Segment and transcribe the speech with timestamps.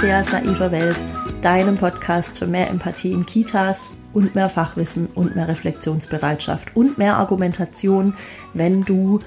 [0.00, 0.96] Feas naiver Welt,
[1.42, 7.16] deinem Podcast für mehr Empathie in Kitas und mehr Fachwissen und mehr Reflexionsbereitschaft und mehr
[7.16, 8.14] Argumentation,
[8.54, 9.18] wenn du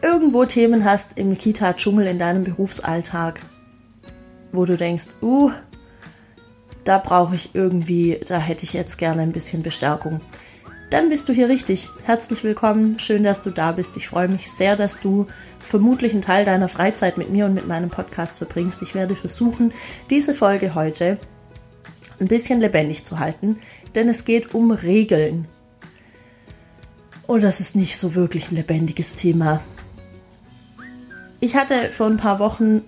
[0.00, 3.40] irgendwo Themen hast im Kita-Dschungel in deinem Berufsalltag,
[4.52, 5.50] wo du denkst, uh,
[6.84, 10.20] da brauche ich irgendwie, da hätte ich jetzt gerne ein bisschen Bestärkung
[10.90, 11.90] dann bist du hier richtig.
[12.04, 13.96] Herzlich willkommen, schön, dass du da bist.
[13.96, 15.26] Ich freue mich sehr, dass du
[15.58, 18.80] vermutlich einen Teil deiner Freizeit mit mir und mit meinem Podcast verbringst.
[18.82, 19.72] Ich werde versuchen,
[20.08, 21.18] diese Folge heute
[22.20, 23.58] ein bisschen lebendig zu halten,
[23.94, 25.46] denn es geht um Regeln.
[27.26, 29.60] Und das ist nicht so wirklich ein lebendiges Thema.
[31.40, 32.82] Ich hatte vor ein paar Wochen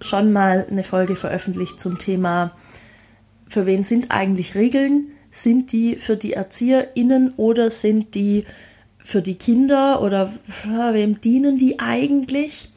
[0.00, 2.52] schon mal eine Folge veröffentlicht zum Thema,
[3.46, 5.11] für wen sind eigentlich Regeln?
[5.34, 8.44] Sind die für die ErzieherInnen oder sind die
[8.98, 10.30] für die Kinder oder
[10.92, 12.68] wem dienen die eigentlich?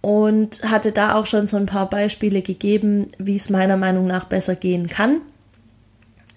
[0.00, 4.24] Und hatte da auch schon so ein paar Beispiele gegeben, wie es meiner Meinung nach
[4.24, 5.20] besser gehen kann.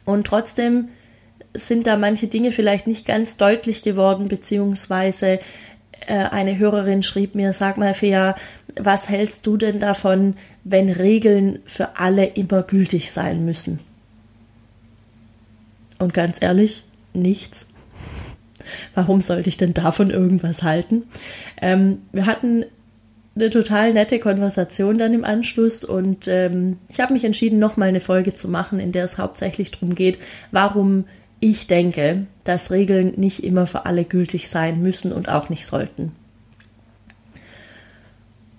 [0.05, 0.89] Und trotzdem
[1.53, 5.39] sind da manche Dinge vielleicht nicht ganz deutlich geworden, beziehungsweise
[6.07, 8.35] äh, eine Hörerin schrieb mir, sag mal, Fea,
[8.77, 10.35] was hältst du denn davon,
[10.65, 13.79] wenn Regeln für alle immer gültig sein müssen?
[15.99, 17.67] Und ganz ehrlich, nichts.
[18.93, 21.03] Warum sollte ich denn davon irgendwas halten?
[21.61, 22.65] Ähm, wir hatten
[23.35, 27.99] eine total nette Konversation dann im Anschluss und ähm, ich habe mich entschieden, nochmal eine
[27.99, 30.19] Folge zu machen, in der es hauptsächlich darum geht,
[30.51, 31.05] warum
[31.39, 36.13] ich denke, dass Regeln nicht immer für alle gültig sein müssen und auch nicht sollten.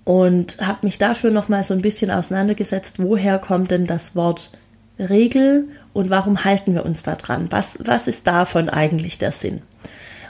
[0.04, 4.52] Und habe mich dafür nochmal so ein bisschen auseinandergesetzt, woher kommt denn das Wort
[4.98, 7.48] Regel und warum halten wir uns da dran?
[7.50, 9.62] Was, was ist davon eigentlich der Sinn?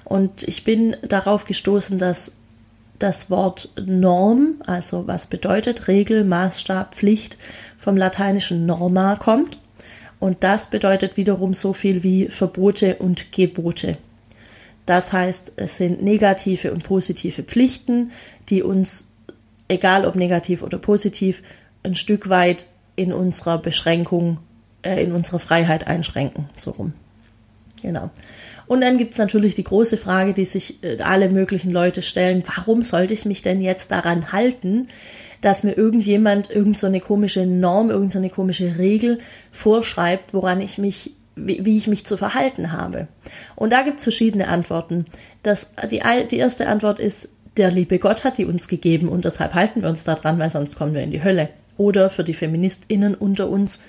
[0.03, 2.33] Und ich bin darauf gestoßen, dass
[2.99, 7.37] das Wort Norm, also was bedeutet Regel, Maßstab, Pflicht,
[7.77, 9.59] vom lateinischen norma kommt.
[10.19, 13.99] Und das bedeutet wiederum so viel wie Verbote und Gebote.
[14.87, 18.11] Das heißt, es sind negative und positive Pflichten,
[18.49, 19.11] die uns,
[19.69, 21.43] egal ob negativ oder positiv,
[21.83, 22.65] ein Stück weit
[22.97, 24.39] in unserer Beschränkung
[24.83, 26.49] äh, in unserer Freiheit einschränken.
[26.57, 26.93] So rum.
[27.83, 28.11] Genau.
[28.67, 32.43] Und dann gibt es natürlich die große Frage, die sich äh, alle möglichen Leute stellen,
[32.47, 34.89] warum sollte ich mich denn jetzt daran halten,
[35.41, 39.19] dass mir irgendjemand irgendeine so komische Norm, irgendeine so komische Regel
[39.53, 43.07] vorschreibt, woran ich mich, wie, ich mich zu verhalten habe.
[43.55, 45.07] Und da gibt es verschiedene Antworten.
[45.43, 49.55] Das, die, die erste Antwort ist, der liebe Gott hat die uns gegeben und deshalb
[49.55, 51.49] halten wir uns daran, weil sonst kommen wir in die Hölle.
[51.77, 53.81] Oder für die FeministInnen unter uns,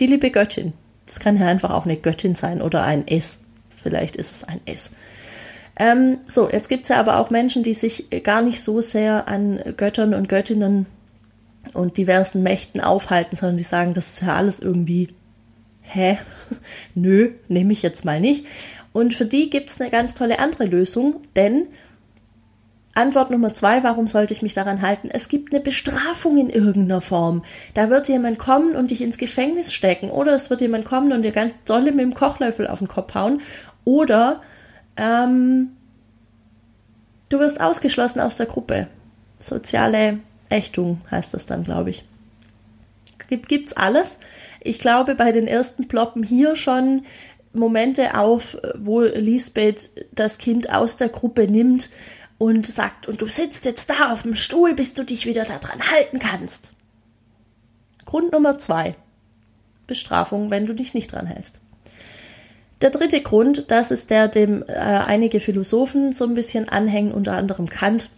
[0.00, 0.72] die liebe Göttin.
[1.06, 3.40] Das kann ja einfach auch eine Göttin sein oder ein S.
[3.76, 4.92] Vielleicht ist es ein S.
[5.78, 9.28] Ähm, so, jetzt gibt es ja aber auch Menschen, die sich gar nicht so sehr
[9.28, 10.86] an Göttern und Göttinnen
[11.74, 15.08] und diversen Mächten aufhalten, sondern die sagen, das ist ja alles irgendwie,
[15.82, 16.18] hä?
[16.94, 18.46] Nö, nehme ich jetzt mal nicht.
[18.92, 21.66] Und für die gibt es eine ganz tolle andere Lösung, denn
[22.96, 25.10] Antwort Nummer zwei, warum sollte ich mich daran halten?
[25.12, 27.42] Es gibt eine Bestrafung in irgendeiner Form.
[27.74, 31.22] Da wird jemand kommen und dich ins Gefängnis stecken oder es wird jemand kommen und
[31.22, 33.42] dir ganz dolle mit dem Kochlöffel auf den Kopf hauen
[33.84, 34.40] oder
[34.96, 35.72] ähm,
[37.28, 38.88] du wirst ausgeschlossen aus der Gruppe.
[39.38, 42.04] Soziale Ächtung heißt das dann, glaube ich.
[43.28, 44.18] Gibt, gibt's alles.
[44.60, 47.02] Ich glaube, bei den ersten ploppen hier schon
[47.52, 51.90] Momente auf, wo Lisbeth das Kind aus der Gruppe nimmt
[52.38, 55.80] und sagt, und du sitzt jetzt da auf dem Stuhl, bis du dich wieder daran
[55.90, 56.72] halten kannst.
[58.04, 58.94] Grund Nummer zwei.
[59.86, 61.60] Bestrafung, wenn du dich nicht dran hältst.
[62.82, 67.32] Der dritte Grund, das ist der, dem äh, einige Philosophen so ein bisschen anhängen, unter
[67.32, 68.10] anderem Kant,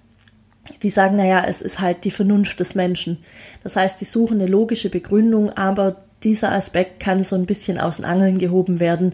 [0.83, 3.19] die sagen, naja, es ist halt die Vernunft des Menschen.
[3.63, 7.97] Das heißt, die suchen eine logische Begründung, aber dieser Aspekt kann so ein bisschen aus
[7.97, 9.13] den Angeln gehoben werden.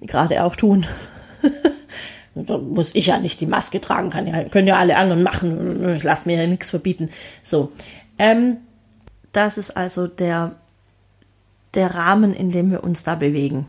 [0.00, 0.86] gerade auch tun.
[2.38, 5.96] Da muss ich ja nicht die Maske tragen, kann ja, können ja alle anderen machen.
[5.96, 7.08] Ich lasse mir ja nichts verbieten.
[7.42, 7.72] So.
[8.18, 8.58] Ähm,
[9.32, 10.56] das ist also der,
[11.76, 13.66] der Rahmen, in dem wir uns da bewegen.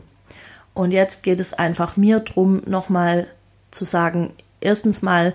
[0.74, 3.26] Und jetzt geht es einfach mir darum, nochmal
[3.70, 5.34] zu sagen, erstens mal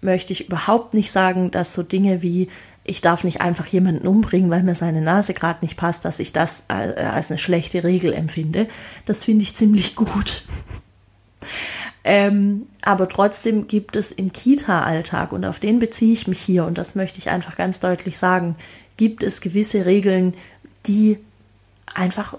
[0.00, 2.48] möchte ich überhaupt nicht sagen, dass so Dinge wie
[2.84, 6.32] ich darf nicht einfach jemanden umbringen, weil mir seine Nase gerade nicht passt, dass ich
[6.32, 8.68] das äh, als eine schlechte Regel empfinde.
[9.06, 10.44] Das finde ich ziemlich gut.
[12.04, 16.76] ähm, aber trotzdem gibt es im Kita-Alltag, und auf den beziehe ich mich hier, und
[16.76, 18.56] das möchte ich einfach ganz deutlich sagen,
[18.98, 20.34] gibt es gewisse Regeln,
[20.86, 21.18] die
[21.94, 22.36] einfach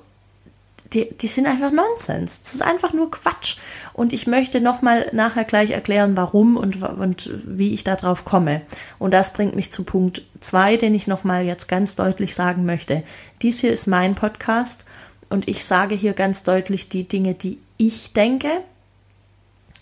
[0.93, 2.41] die, die sind einfach Nonsens.
[2.41, 3.57] Das ist einfach nur Quatsch.
[3.93, 8.61] Und ich möchte nochmal nachher gleich erklären, warum und, und wie ich darauf komme.
[8.99, 13.03] Und das bringt mich zu Punkt zwei, den ich nochmal jetzt ganz deutlich sagen möchte.
[13.41, 14.85] Dies hier ist mein Podcast
[15.29, 18.49] und ich sage hier ganz deutlich die Dinge, die ich denke.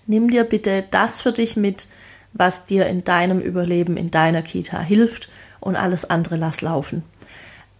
[0.05, 1.87] Nimm dir bitte das für dich mit,
[2.33, 5.29] was dir in deinem Überleben, in deiner Kita hilft
[5.59, 7.03] und alles andere lass laufen.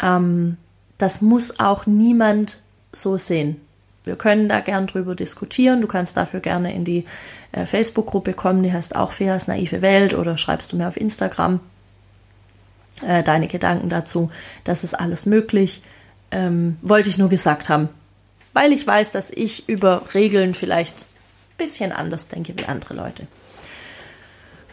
[0.02, 0.58] Ähm,
[0.98, 2.62] das muss auch niemand
[2.92, 3.60] so sehen.
[4.04, 5.82] Wir können da gern drüber diskutieren.
[5.82, 7.06] Du kannst dafür gerne in die
[7.52, 11.60] äh, Facebook-Gruppe kommen, die heißt auch Feas naive Welt oder schreibst du mir auf Instagram
[13.02, 14.30] äh, deine Gedanken dazu.
[14.64, 15.82] Das ist alles möglich.
[16.32, 17.90] Ähm, wollte ich nur gesagt haben,
[18.54, 23.28] weil ich weiß, dass ich über Regeln vielleicht ein bisschen anders denke wie andere Leute.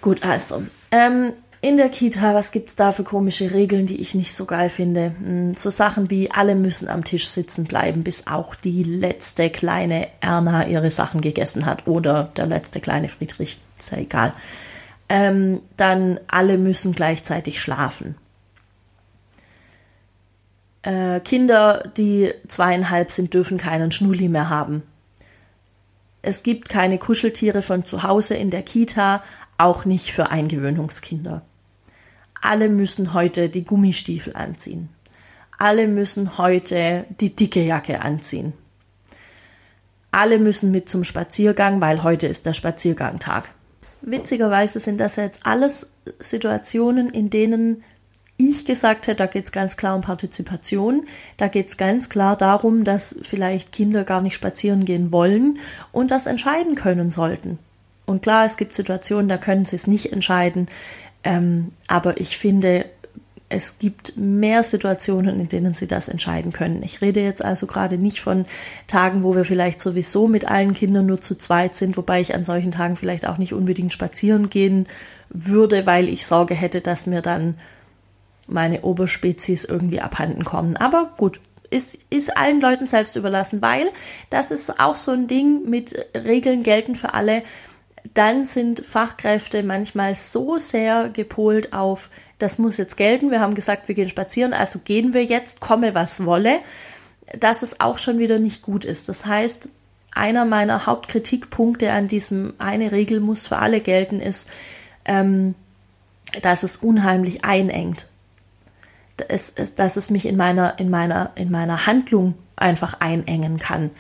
[0.00, 0.62] Gut, also.
[0.90, 4.46] Ähm, in der Kita, was gibt es da für komische Regeln, die ich nicht so
[4.46, 5.12] geil finde?
[5.22, 10.08] Hm, so Sachen wie alle müssen am Tisch sitzen bleiben, bis auch die letzte kleine
[10.20, 14.32] Erna ihre Sachen gegessen hat oder der letzte kleine Friedrich, ist ja egal.
[15.10, 18.14] Ähm, dann alle müssen gleichzeitig schlafen.
[20.82, 24.82] Äh, Kinder, die zweieinhalb sind, dürfen keinen Schnulli mehr haben.
[26.22, 29.22] Es gibt keine Kuscheltiere von zu Hause in der Kita,
[29.58, 31.42] auch nicht für Eingewöhnungskinder.
[32.40, 34.88] Alle müssen heute die Gummistiefel anziehen.
[35.58, 38.54] Alle müssen heute die dicke Jacke anziehen.
[40.10, 43.44] Alle müssen mit zum Spaziergang, weil heute ist der Spaziergangtag.
[44.02, 47.84] Witzigerweise sind das jetzt alles Situationen, in denen
[48.38, 51.06] ich gesagt hätte, da geht es ganz klar um Partizipation.
[51.36, 55.58] Da geht es ganz klar darum, dass vielleicht Kinder gar nicht spazieren gehen wollen
[55.92, 57.58] und das entscheiden können sollten.
[58.10, 60.66] Und klar, es gibt Situationen, da können sie es nicht entscheiden.
[61.22, 62.86] Ähm, aber ich finde,
[63.48, 66.82] es gibt mehr Situationen, in denen sie das entscheiden können.
[66.82, 68.46] Ich rede jetzt also gerade nicht von
[68.86, 72.44] Tagen, wo wir vielleicht sowieso mit allen Kindern nur zu zweit sind, wobei ich an
[72.44, 74.86] solchen Tagen vielleicht auch nicht unbedingt spazieren gehen
[75.30, 77.54] würde, weil ich Sorge hätte, dass mir dann
[78.46, 80.76] meine Oberspezies irgendwie abhanden kommen.
[80.76, 81.40] Aber gut,
[81.70, 83.86] ist, ist allen Leuten selbst überlassen, weil
[84.28, 87.42] das ist auch so ein Ding mit Regeln gelten für alle
[88.14, 93.88] dann sind Fachkräfte manchmal so sehr gepolt auf, das muss jetzt gelten, wir haben gesagt,
[93.88, 96.60] wir gehen spazieren, also gehen wir jetzt, komme was wolle,
[97.38, 99.08] dass es auch schon wieder nicht gut ist.
[99.08, 99.68] Das heißt,
[100.12, 104.48] einer meiner Hauptkritikpunkte an diesem eine Regel muss für alle gelten ist,
[105.04, 105.54] ähm,
[106.42, 108.08] dass es unheimlich einengt.
[109.28, 113.90] Es, es, dass es mich in meiner, in, meiner, in meiner Handlung einfach einengen kann.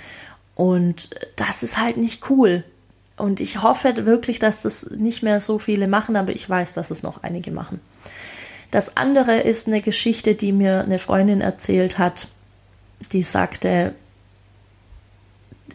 [0.54, 2.64] Und das ist halt nicht cool.
[3.20, 6.90] Und ich hoffe wirklich, dass das nicht mehr so viele machen, aber ich weiß, dass
[6.90, 7.80] es noch einige machen.
[8.70, 12.28] Das andere ist eine Geschichte, die mir eine Freundin erzählt hat,
[13.12, 13.94] die sagte,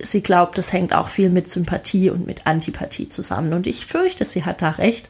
[0.02, 3.54] sie glaubt, das hängt auch viel mit Sympathie und mit Antipathie zusammen.
[3.54, 5.10] Und ich fürchte, sie hat da recht.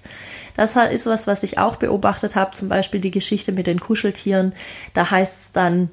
[0.56, 4.54] Das ist was, was ich auch beobachtet habe, zum Beispiel die Geschichte mit den Kuscheltieren.
[4.94, 5.89] Da heißt es dann,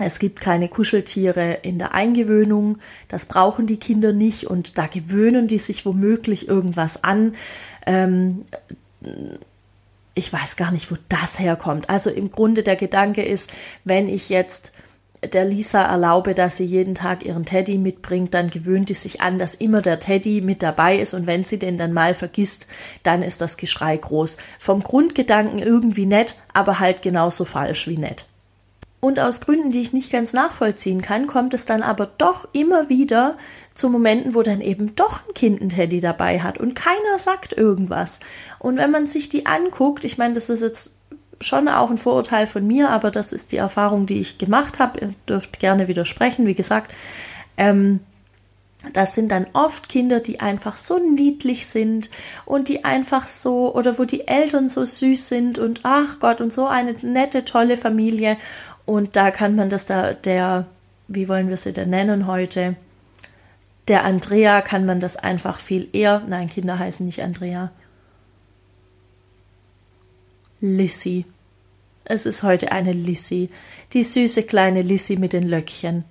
[0.00, 2.78] es gibt keine Kuscheltiere in der Eingewöhnung,
[3.08, 7.32] das brauchen die Kinder nicht und da gewöhnen die sich womöglich irgendwas an.
[7.86, 8.44] Ähm,
[10.14, 11.88] ich weiß gar nicht, wo das herkommt.
[11.88, 13.52] Also im Grunde der Gedanke ist,
[13.84, 14.72] wenn ich jetzt
[15.22, 19.38] der Lisa erlaube, dass sie jeden Tag ihren Teddy mitbringt, dann gewöhnt sie sich an,
[19.38, 22.66] dass immer der Teddy mit dabei ist und wenn sie den dann mal vergisst,
[23.02, 24.38] dann ist das Geschrei groß.
[24.58, 28.26] Vom Grundgedanken irgendwie nett, aber halt genauso falsch wie nett.
[29.00, 32.90] Und aus Gründen, die ich nicht ganz nachvollziehen kann, kommt es dann aber doch immer
[32.90, 33.36] wieder
[33.74, 37.54] zu Momenten, wo dann eben doch ein Kind ein Teddy dabei hat und keiner sagt
[37.54, 38.20] irgendwas.
[38.58, 40.96] Und wenn man sich die anguckt, ich meine, das ist jetzt
[41.40, 45.00] schon auch ein Vorurteil von mir, aber das ist die Erfahrung, die ich gemacht habe.
[45.00, 46.94] Ihr dürft gerne widersprechen, wie gesagt.
[47.56, 48.00] Ähm,
[48.94, 52.08] das sind dann oft Kinder, die einfach so niedlich sind
[52.46, 56.50] und die einfach so oder wo die Eltern so süß sind und ach Gott und
[56.50, 58.38] so eine nette, tolle Familie
[58.90, 60.66] und da kann man das da, der,
[61.06, 62.74] wie wollen wir sie denn nennen heute,
[63.86, 67.70] Der Andrea kann man das einfach viel eher, nein, Kinder heißen nicht Andrea.
[70.60, 71.24] Lissy.
[72.04, 73.50] Es ist heute eine Lissy,
[73.92, 76.04] die süße kleine Lissy mit den Löckchen.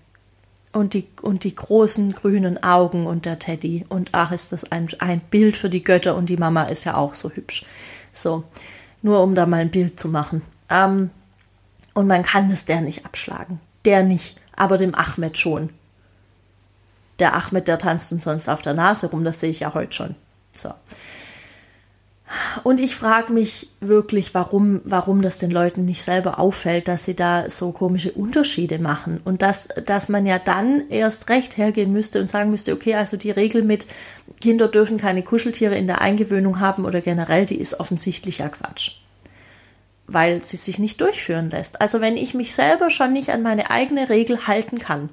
[0.71, 3.85] Und die, und die großen grünen Augen und der Teddy.
[3.89, 6.95] Und ach, ist das ein, ein Bild für die Götter und die Mama ist ja
[6.95, 7.65] auch so hübsch.
[8.13, 8.45] So,
[9.01, 10.43] nur um da mal ein Bild zu machen.
[10.69, 11.11] Ähm,
[11.99, 13.59] und man kann es der nicht abschlagen.
[13.83, 15.69] Der nicht, aber dem Ahmed schon.
[17.19, 19.91] Der Ahmed, der tanzt uns sonst auf der Nase rum, das sehe ich ja heute
[19.91, 20.15] schon.
[20.53, 20.73] So.
[22.63, 27.15] Und ich frage mich wirklich, warum, warum das den Leuten nicht selber auffällt, dass sie
[27.17, 29.19] da so komische Unterschiede machen.
[29.25, 33.17] Und dass, dass man ja dann erst recht hergehen müsste und sagen müsste, okay, also
[33.17, 33.87] die Regel mit
[34.39, 39.01] Kinder dürfen keine Kuscheltiere in der Eingewöhnung haben oder generell, die ist offensichtlich ja Quatsch.
[40.11, 41.81] Weil sie sich nicht durchführen lässt.
[41.81, 45.09] Also wenn ich mich selber schon nicht an meine eigene Regel halten kann,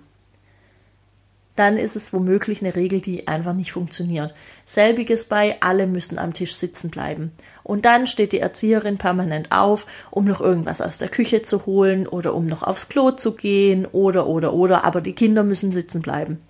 [1.56, 4.34] dann ist es womöglich eine Regel, die einfach nicht funktioniert.
[4.64, 7.32] Selbiges bei, alle müssen am Tisch sitzen bleiben.
[7.62, 12.06] Und dann steht die Erzieherin permanent auf, um noch irgendwas aus der Küche zu holen
[12.06, 16.02] oder um noch aufs Klo zu gehen oder oder oder, aber die Kinder müssen sitzen
[16.02, 16.40] bleiben.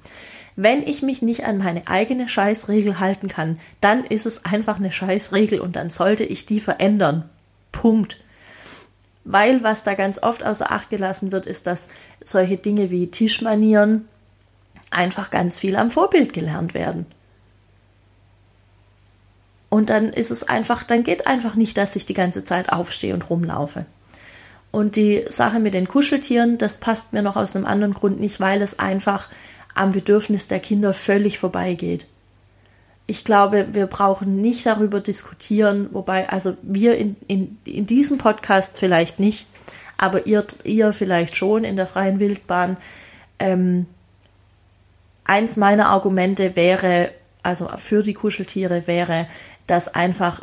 [0.57, 4.91] Wenn ich mich nicht an meine eigene Scheißregel halten kann, dann ist es einfach eine
[4.91, 7.29] Scheißregel und dann sollte ich die verändern.
[7.73, 8.19] Punkt.
[9.29, 11.89] Weil was da ganz oft außer Acht gelassen wird, ist, dass
[12.25, 14.09] solche Dinge wie Tischmanieren,
[14.93, 17.07] einfach ganz viel am Vorbild gelernt werden.
[19.69, 23.13] Und dann ist es einfach, dann geht einfach nicht, dass ich die ganze Zeit aufstehe
[23.13, 23.85] und rumlaufe.
[24.71, 28.39] Und die Sache mit den Kuscheltieren, das passt mir noch aus einem anderen Grund nicht,
[28.39, 29.29] weil es einfach
[29.75, 32.07] am Bedürfnis der Kinder völlig vorbeigeht.
[33.07, 38.79] Ich glaube, wir brauchen nicht darüber diskutieren, wobei, also wir in, in, in diesem Podcast
[38.79, 39.47] vielleicht nicht,
[39.97, 42.77] aber ihr, ihr vielleicht schon in der freien Wildbahn,
[43.39, 43.87] ähm,
[45.25, 49.27] eins meiner Argumente wäre, also für die Kuscheltiere wäre,
[49.67, 50.41] dass einfach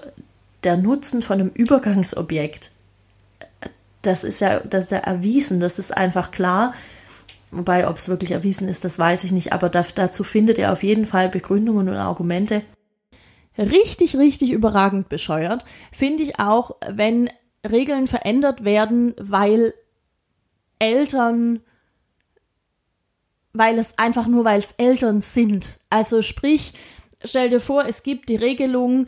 [0.64, 2.72] der Nutzen von einem Übergangsobjekt,
[4.02, 6.74] das ist ja, das ist ja erwiesen, das ist einfach klar.
[7.56, 10.72] Wobei, ob es wirklich erwiesen ist, das weiß ich nicht, aber da, dazu findet ihr
[10.72, 12.62] auf jeden Fall Begründungen und Argumente.
[13.58, 17.30] Richtig, richtig überragend bescheuert finde ich auch, wenn
[17.70, 19.74] Regeln verändert werden, weil
[20.80, 21.62] Eltern
[23.54, 25.80] weil es einfach nur, weil es Eltern sind.
[25.90, 26.74] Also sprich,
[27.24, 29.06] stell dir vor, es gibt die Regelung,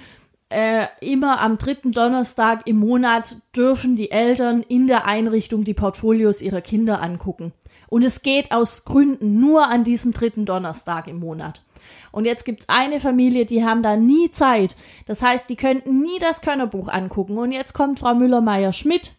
[0.49, 6.43] äh, immer am dritten Donnerstag im Monat dürfen die Eltern in der Einrichtung die Portfolios
[6.43, 7.51] ihrer Kinder angucken.
[7.87, 11.63] Und es geht aus Gründen nur an diesem dritten Donnerstag im Monat.
[12.11, 14.75] Und jetzt gibt's eine Familie, die haben da nie Zeit.
[15.05, 17.37] Das heißt, die könnten nie das Könnerbuch angucken.
[17.37, 19.15] Und jetzt kommt Frau Müller-Meyer-Schmidt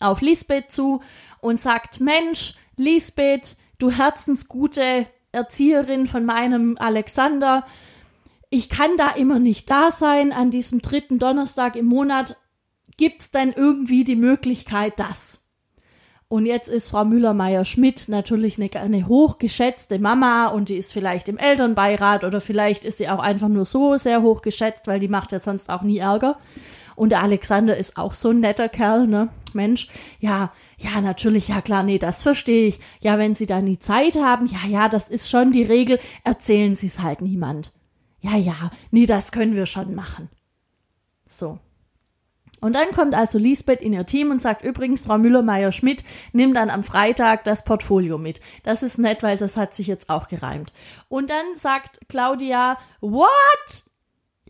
[0.00, 1.00] auf Lisbeth zu
[1.40, 7.64] und sagt, Mensch, Lisbeth, du herzensgute Erzieherin von meinem Alexander.
[8.50, 12.36] Ich kann da immer nicht da sein an diesem dritten Donnerstag im Monat.
[12.96, 15.40] Gibt's denn irgendwie die Möglichkeit, das?
[16.28, 21.38] Und jetzt ist Frau Müller-Meyer-Schmidt natürlich eine, eine hochgeschätzte Mama und die ist vielleicht im
[21.38, 25.38] Elternbeirat oder vielleicht ist sie auch einfach nur so sehr hochgeschätzt, weil die macht ja
[25.38, 26.36] sonst auch nie Ärger.
[26.96, 29.28] Und der Alexander ist auch so ein netter Kerl, ne?
[29.52, 32.80] Mensch, ja, ja, natürlich, ja klar, nee, das verstehe ich.
[33.00, 36.74] Ja, wenn Sie da nie Zeit haben, ja, ja, das ist schon die Regel, erzählen
[36.74, 37.72] Sie es halt niemand.
[38.20, 40.28] Ja, ja, nee, das können wir schon machen.
[41.28, 41.60] So.
[42.60, 46.70] Und dann kommt also Lisbeth in ihr Team und sagt übrigens, Frau Müller-Meyer-Schmidt nimmt dann
[46.70, 48.40] am Freitag das Portfolio mit.
[48.62, 50.72] Das ist nett, weil das hat sich jetzt auch gereimt.
[51.08, 53.84] Und dann sagt Claudia, what?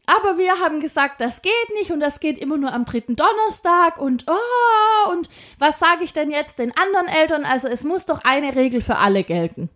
[0.07, 3.99] aber wir haben gesagt, das geht nicht und das geht immer nur am dritten Donnerstag
[3.99, 7.45] und oh, und was sage ich denn jetzt den anderen Eltern?
[7.45, 9.69] Also es muss doch eine Regel für alle gelten.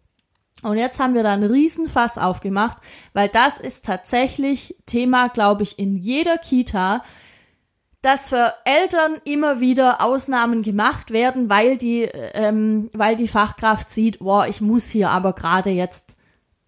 [0.63, 2.79] Und jetzt haben wir da einen Riesenfass aufgemacht,
[3.13, 7.03] weil das ist tatsächlich Thema, glaube ich, in jeder Kita,
[8.03, 14.21] dass für Eltern immer wieder Ausnahmen gemacht werden, weil die, ähm, weil die Fachkraft sieht,
[14.21, 16.17] boah, ich muss hier aber gerade jetzt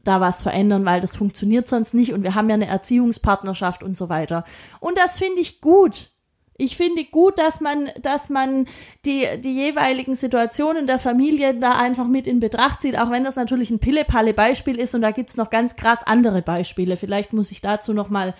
[0.05, 3.97] da was verändern, weil das funktioniert sonst nicht und wir haben ja eine Erziehungspartnerschaft und
[3.97, 4.45] so weiter.
[4.81, 6.11] Und das finde ich gut.
[6.59, 8.67] Ich finde gut, dass man, dass man
[9.07, 13.37] die, die jeweiligen Situationen der Familie da einfach mit in Betracht zieht, auch wenn das
[13.37, 16.97] natürlich ein Pille-Palle-Beispiel ist und da gibt's noch ganz krass andere Beispiele.
[16.97, 18.35] Vielleicht muss ich dazu noch mal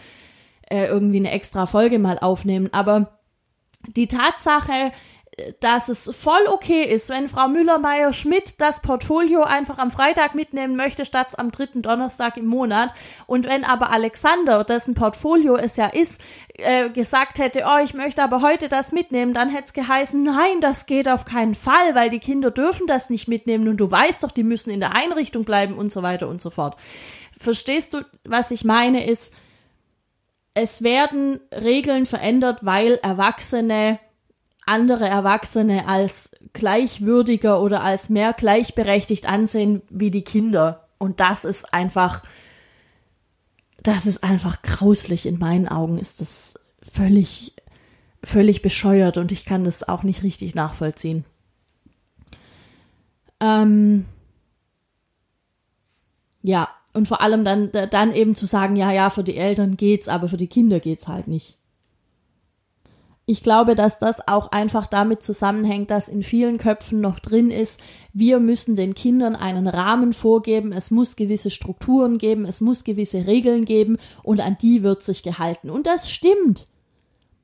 [0.73, 2.71] äh, irgendwie eine extra Folge mal aufnehmen.
[2.73, 3.19] Aber
[3.97, 4.93] die Tatsache,
[5.61, 11.05] dass es voll okay ist, wenn Frau Müller-Meyer-Schmidt das Portfolio einfach am Freitag mitnehmen möchte,
[11.05, 12.93] statt am dritten Donnerstag im Monat.
[13.27, 16.21] Und wenn aber Alexander, dessen Portfolio es ja ist,
[16.55, 20.61] äh, gesagt hätte, oh, ich möchte aber heute das mitnehmen, dann hätte es geheißen, nein,
[20.61, 24.23] das geht auf keinen Fall, weil die Kinder dürfen das nicht mitnehmen und du weißt
[24.25, 26.77] doch, die müssen in der Einrichtung bleiben und so weiter und so fort.
[27.39, 29.35] Verstehst du, was ich meine, ist,
[30.55, 33.99] es werden Regeln verändert, weil Erwachsene
[34.67, 40.89] andere Erwachsene als gleichwürdiger oder als mehr gleichberechtigt ansehen wie die Kinder.
[40.99, 42.23] Und das ist einfach,
[43.83, 45.27] das ist einfach grauslich.
[45.27, 47.55] In meinen Augen ist das völlig,
[48.23, 51.25] völlig bescheuert und ich kann das auch nicht richtig nachvollziehen.
[53.41, 54.05] Ähm,
[56.43, 60.09] ja, und vor allem dann, dann eben zu sagen, ja, ja, für die Eltern geht's,
[60.09, 61.59] aber für die Kinder geht's halt nicht.
[63.25, 67.81] Ich glaube, dass das auch einfach damit zusammenhängt, dass in vielen Köpfen noch drin ist,
[68.13, 73.27] wir müssen den Kindern einen Rahmen vorgeben, es muss gewisse Strukturen geben, es muss gewisse
[73.27, 75.71] Regeln geben und an die wird sich gehalten.
[75.71, 76.67] Und das stimmt.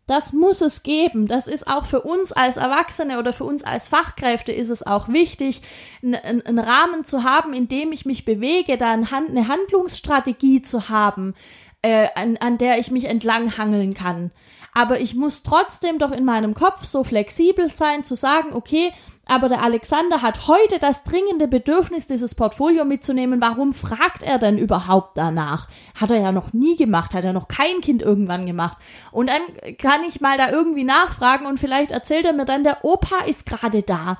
[0.09, 1.29] Das muss es geben.
[1.29, 5.09] Das ist auch für uns als Erwachsene oder für uns als Fachkräfte ist es auch
[5.09, 5.61] wichtig,
[6.03, 9.11] einen Rahmen zu haben, in dem ich mich bewege, da eine
[9.49, 11.35] Handlungsstrategie zu haben,
[11.83, 14.33] äh, an, an der ich mich entlanghangeln kann
[14.79, 18.93] aber ich muss trotzdem doch in meinem Kopf so flexibel sein, zu sagen, okay,
[19.27, 23.41] aber der Alexander hat heute das dringende Bedürfnis, dieses Portfolio mitzunehmen.
[23.41, 25.67] Warum fragt er denn überhaupt danach?
[26.01, 28.79] Hat er ja noch nie gemacht, hat er noch kein Kind irgendwann gemacht.
[29.11, 29.43] Und dann
[29.79, 33.47] kann ich mal da irgendwie nachfragen und vielleicht erzählt er mir dann, der Opa ist
[33.47, 34.17] gerade da.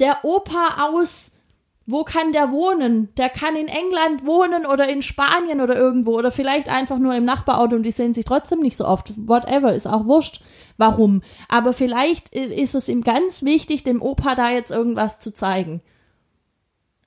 [0.00, 1.32] Der Opa aus
[1.86, 3.14] wo kann der wohnen?
[3.16, 7.26] Der kann in England wohnen oder in Spanien oder irgendwo oder vielleicht einfach nur im
[7.26, 9.12] Nachbarauto und die sehen sich trotzdem nicht so oft.
[9.16, 10.42] Whatever, ist auch wurscht,
[10.78, 11.22] warum.
[11.48, 15.82] Aber vielleicht ist es ihm ganz wichtig, dem Opa da jetzt irgendwas zu zeigen.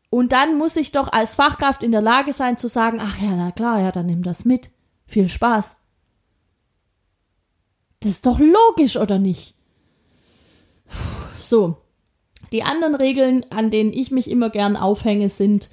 [0.10, 3.36] Und dann muss ich doch als Fachkraft in der Lage sein zu sagen, ach ja,
[3.36, 4.72] na klar, ja, dann nimm das mit.
[5.06, 5.78] Viel Spaß.
[8.00, 9.56] Das ist doch logisch, oder nicht?
[11.38, 11.78] So,
[12.52, 15.70] die anderen Regeln, an denen ich mich immer gern aufhänge, sind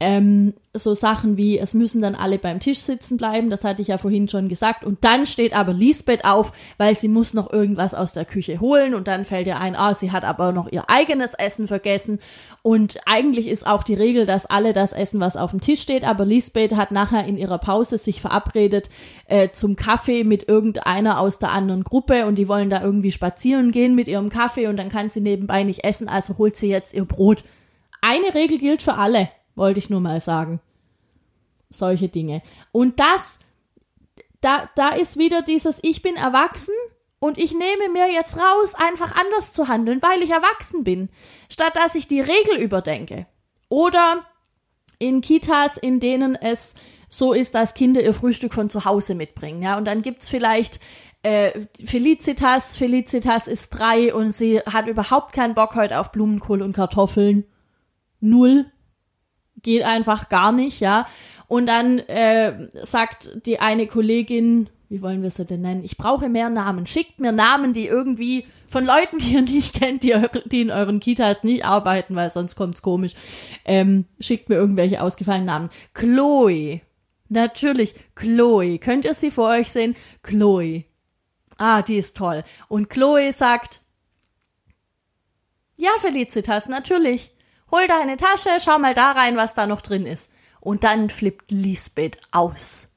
[0.00, 3.88] ähm, so Sachen wie, es müssen dann alle beim Tisch sitzen bleiben, das hatte ich
[3.88, 4.84] ja vorhin schon gesagt.
[4.84, 8.94] Und dann steht aber Lisbeth auf, weil sie muss noch irgendwas aus der Küche holen
[8.94, 12.18] und dann fällt ihr ein, ah, sie hat aber noch ihr eigenes Essen vergessen.
[12.62, 16.02] Und eigentlich ist auch die Regel, dass alle das essen, was auf dem Tisch steht,
[16.02, 18.90] aber Lisbeth hat nachher in ihrer Pause sich verabredet
[19.28, 23.70] äh, zum Kaffee mit irgendeiner aus der anderen Gruppe und die wollen da irgendwie spazieren
[23.70, 26.94] gehen mit ihrem Kaffee und dann kann sie nebenbei nicht essen, also holt sie jetzt
[26.94, 27.44] ihr Brot.
[28.02, 29.28] Eine Regel gilt für alle.
[29.54, 30.60] Wollte ich nur mal sagen.
[31.70, 32.42] Solche Dinge.
[32.72, 33.38] Und das,
[34.40, 36.74] da, da ist wieder dieses, ich bin erwachsen
[37.18, 41.08] und ich nehme mir jetzt raus, einfach anders zu handeln, weil ich erwachsen bin,
[41.48, 43.26] statt dass ich die Regel überdenke.
[43.68, 44.24] Oder
[44.98, 46.74] in Kitas, in denen es
[47.08, 49.62] so ist, dass Kinder ihr Frühstück von zu Hause mitbringen.
[49.62, 50.80] Ja, und dann gibt's vielleicht
[51.22, 52.76] äh, Felicitas.
[52.76, 57.44] Felicitas ist drei und sie hat überhaupt keinen Bock heute auf Blumenkohl und Kartoffeln.
[58.20, 58.66] Null
[59.64, 61.06] geht einfach gar nicht, ja.
[61.48, 65.82] Und dann äh, sagt die eine Kollegin, wie wollen wir sie denn nennen?
[65.82, 66.86] Ich brauche mehr Namen.
[66.86, 71.00] Schickt mir Namen, die irgendwie von Leuten, die ihr nicht kennt, die, die in euren
[71.00, 73.14] Kitas nicht arbeiten, weil sonst kommt's komisch.
[73.64, 75.68] Ähm, schickt mir irgendwelche ausgefallenen Namen.
[75.94, 76.80] Chloe.
[77.28, 78.78] Natürlich, Chloe.
[78.78, 79.96] Könnt ihr sie vor euch sehen?
[80.22, 80.84] Chloe.
[81.56, 82.42] Ah, die ist toll.
[82.68, 83.80] Und Chloe sagt,
[85.76, 87.33] ja, Felicitas, natürlich
[87.70, 90.30] hol deine Tasche, schau mal da rein, was da noch drin ist.
[90.60, 92.88] Und dann flippt Lisbeth aus.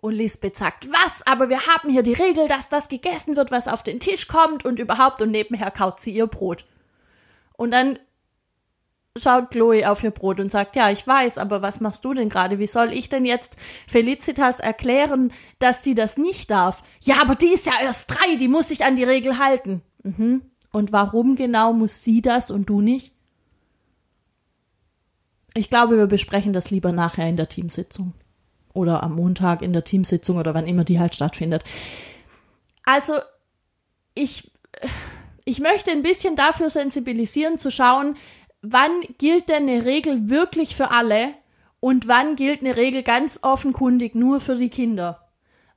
[0.00, 1.26] Und Lisbeth sagt, was?
[1.26, 4.64] Aber wir haben hier die Regel, dass das gegessen wird, was auf den Tisch kommt
[4.64, 6.64] und überhaupt und nebenher kaut sie ihr Brot.
[7.56, 7.98] Und dann
[9.18, 12.28] schaut Chloe auf ihr Brot und sagt, ja, ich weiß, aber was machst du denn
[12.28, 12.58] gerade?
[12.58, 13.56] Wie soll ich denn jetzt
[13.88, 16.82] Felicitas erklären, dass sie das nicht darf?
[17.00, 19.82] Ja, aber die ist ja erst drei, die muss sich an die Regel halten.
[20.02, 20.49] Mhm.
[20.72, 23.12] Und warum genau muss sie das und du nicht?
[25.54, 28.14] Ich glaube, wir besprechen das lieber nachher in der Teamsitzung.
[28.72, 31.64] Oder am Montag in der Teamsitzung oder wann immer die halt stattfindet.
[32.84, 33.14] Also,
[34.14, 34.52] ich,
[35.44, 38.16] ich möchte ein bisschen dafür sensibilisieren, zu schauen,
[38.62, 41.34] wann gilt denn eine Regel wirklich für alle
[41.80, 45.29] und wann gilt eine Regel ganz offenkundig nur für die Kinder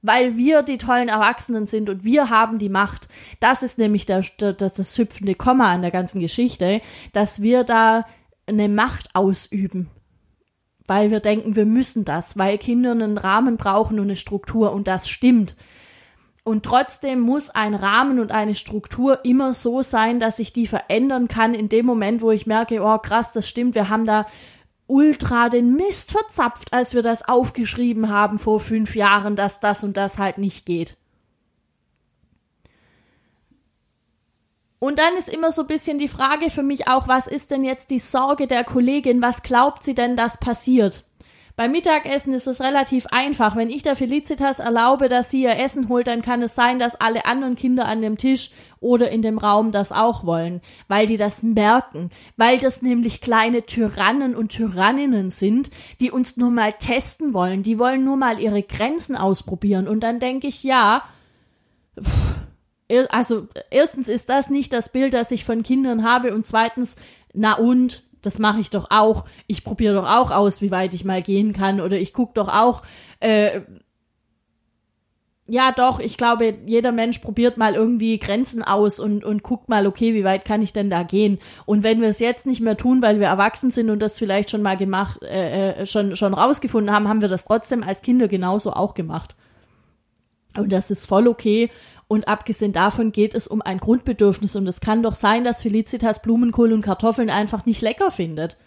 [0.03, 3.07] weil wir die tollen Erwachsenen sind und wir haben die Macht.
[3.39, 6.81] Das ist nämlich der, das, das hüpfende Komma an der ganzen Geschichte,
[7.13, 8.05] dass wir da
[8.45, 9.89] eine Macht ausüben.
[10.85, 14.89] Weil wir denken, wir müssen das, weil Kinder einen Rahmen brauchen und eine Struktur und
[14.89, 15.55] das stimmt.
[16.43, 21.29] Und trotzdem muss ein Rahmen und eine Struktur immer so sein, dass ich die verändern
[21.29, 24.25] kann in dem Moment, wo ich merke, oh krass, das stimmt, wir haben da
[24.87, 29.97] ultra den Mist verzapft, als wir das aufgeschrieben haben vor fünf Jahren, dass das und
[29.97, 30.97] das halt nicht geht.
[34.79, 37.63] Und dann ist immer so ein bisschen die Frage für mich auch, was ist denn
[37.63, 39.21] jetzt die Sorge der Kollegin?
[39.21, 41.05] Was glaubt sie denn, dass passiert?
[41.55, 43.55] Beim Mittagessen ist es relativ einfach.
[43.55, 46.99] Wenn ich der Felicitas erlaube, dass sie ihr Essen holt, dann kann es sein, dass
[46.99, 51.17] alle anderen Kinder an dem Tisch oder in dem Raum das auch wollen, weil die
[51.17, 55.69] das merken, weil das nämlich kleine Tyrannen und Tyranninnen sind,
[56.01, 59.87] die uns nur mal testen wollen, die wollen nur mal ihre Grenzen ausprobieren.
[59.87, 61.03] Und dann denke ich, ja,
[62.01, 62.33] pff,
[63.09, 66.95] also erstens ist das nicht das Bild, das ich von Kindern habe und zweitens,
[67.33, 69.25] na und, das mache ich doch auch.
[69.47, 71.79] Ich probiere doch auch aus, wie weit ich mal gehen kann.
[71.79, 72.81] Oder ich gucke doch auch.
[73.19, 73.61] Äh,
[75.49, 79.85] ja, doch, ich glaube, jeder Mensch probiert mal irgendwie Grenzen aus und, und guckt mal,
[79.87, 81.37] okay, wie weit kann ich denn da gehen?
[81.65, 84.49] Und wenn wir es jetzt nicht mehr tun, weil wir erwachsen sind und das vielleicht
[84.49, 88.29] schon mal gemacht, äh, äh schon, schon rausgefunden haben, haben wir das trotzdem als Kinder
[88.29, 89.35] genauso auch gemacht.
[90.57, 91.69] Und das ist voll okay.
[92.07, 94.55] Und abgesehen davon geht es um ein Grundbedürfnis.
[94.55, 98.57] Und es kann doch sein, dass Felicitas Blumenkohl und Kartoffeln einfach nicht lecker findet.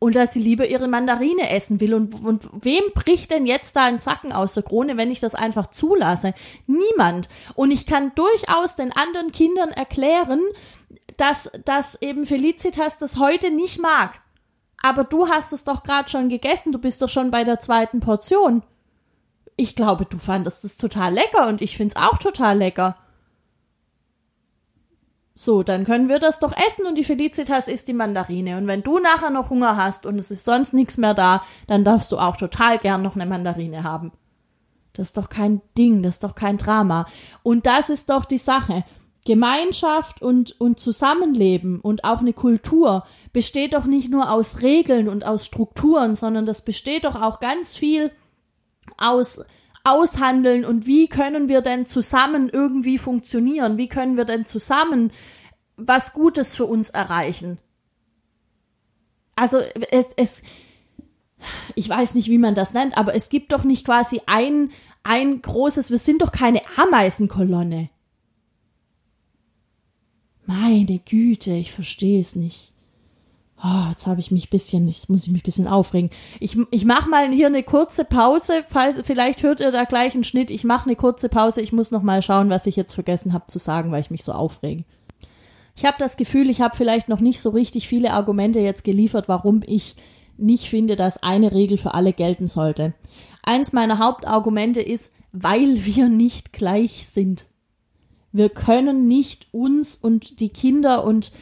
[0.00, 1.94] Und dass sie lieber ihre Mandarine essen will.
[1.94, 5.34] Und, und wem bricht denn jetzt da ein Zacken aus der Krone, wenn ich das
[5.34, 6.34] einfach zulasse?
[6.66, 7.28] Niemand.
[7.54, 10.40] Und ich kann durchaus den anderen Kindern erklären,
[11.16, 14.18] dass, dass eben Felicitas das heute nicht mag.
[14.82, 16.72] Aber du hast es doch gerade schon gegessen.
[16.72, 18.62] Du bist doch schon bei der zweiten Portion
[19.56, 22.96] ich glaube, du fandest es total lecker und ich find's auch total lecker.
[25.36, 28.56] So, dann können wir das doch essen und die Felicitas isst die Mandarine.
[28.56, 31.84] Und wenn du nachher noch Hunger hast und es ist sonst nichts mehr da, dann
[31.84, 34.12] darfst du auch total gern noch eine Mandarine haben.
[34.92, 37.06] Das ist doch kein Ding, das ist doch kein Drama.
[37.42, 38.84] Und das ist doch die Sache.
[39.26, 45.24] Gemeinschaft und, und Zusammenleben und auch eine Kultur besteht doch nicht nur aus Regeln und
[45.24, 48.12] aus Strukturen, sondern das besteht doch auch ganz viel
[48.98, 49.40] aus
[49.84, 53.76] aushandeln und wie können wir denn zusammen irgendwie funktionieren?
[53.76, 55.12] Wie können wir denn zusammen
[55.76, 57.58] was Gutes für uns erreichen?
[59.36, 59.58] Also
[59.90, 60.42] es, es,
[61.74, 64.70] ich weiß nicht, wie man das nennt, aber es gibt doch nicht quasi ein,
[65.02, 67.90] ein großes, wir sind doch keine Ameisenkolonne.
[70.46, 72.73] Meine Güte, ich verstehe es nicht.
[73.66, 76.10] Oh, jetzt habe ich mich bisschen, jetzt muss ich mich bisschen aufregen.
[76.38, 80.24] Ich, ich mache mal hier eine kurze Pause, falls, vielleicht hört ihr da gleich einen
[80.24, 80.50] Schnitt.
[80.50, 81.62] Ich mache eine kurze Pause.
[81.62, 84.22] Ich muss noch mal schauen, was ich jetzt vergessen habe zu sagen, weil ich mich
[84.22, 84.84] so aufrege.
[85.76, 89.28] Ich habe das Gefühl, ich habe vielleicht noch nicht so richtig viele Argumente jetzt geliefert,
[89.28, 89.96] warum ich
[90.36, 92.92] nicht finde, dass eine Regel für alle gelten sollte.
[93.42, 97.46] Eins meiner Hauptargumente ist, weil wir nicht gleich sind.
[98.30, 101.32] Wir können nicht uns und die Kinder und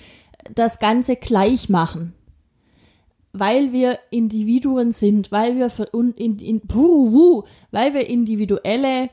[0.55, 2.15] das Ganze gleich machen.
[3.33, 9.09] Weil wir Individuen sind, weil wir, in, in, puh, weil wir individuelle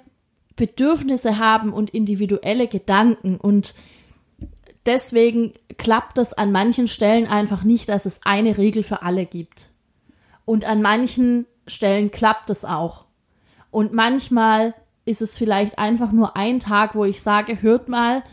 [0.55, 3.73] Bedürfnisse haben und individuelle Gedanken und
[4.85, 9.69] deswegen klappt das an manchen Stellen einfach nicht, dass es eine Regel für alle gibt.
[10.43, 13.05] Und an manchen Stellen klappt es auch.
[13.71, 14.73] Und manchmal
[15.05, 18.23] ist es vielleicht einfach nur ein Tag, wo ich sage, hört mal,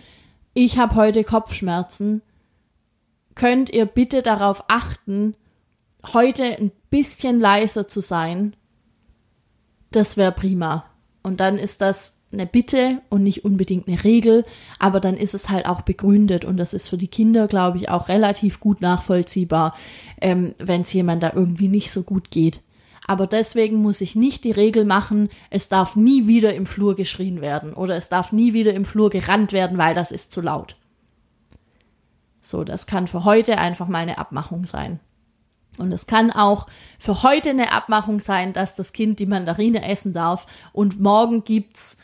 [0.54, 2.22] ich habe heute Kopfschmerzen
[3.36, 5.36] könnt ihr bitte darauf achten,
[6.12, 8.56] heute ein bisschen leiser zu sein.
[9.92, 10.86] Das wäre prima.
[11.22, 14.44] Und dann ist das eine Bitte und nicht unbedingt eine Regel,
[14.78, 17.88] aber dann ist es halt auch begründet und das ist für die Kinder, glaube ich,
[17.88, 19.74] auch relativ gut nachvollziehbar,
[20.20, 22.62] ähm, wenn es jemand da irgendwie nicht so gut geht.
[23.06, 27.40] Aber deswegen muss ich nicht die Regel machen, es darf nie wieder im Flur geschrien
[27.40, 30.76] werden oder es darf nie wieder im Flur gerannt werden, weil das ist zu laut.
[32.46, 35.00] So, das kann für heute einfach mal eine Abmachung sein.
[35.78, 36.66] Und es kann auch
[36.98, 41.98] für heute eine Abmachung sein, dass das Kind die Mandarine essen darf und morgen gibt's